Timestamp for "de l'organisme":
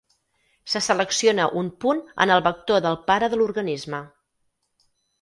3.35-4.05